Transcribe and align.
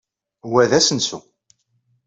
Wa 0.51 0.63
d 0.69 0.71
asensu. 0.79 1.19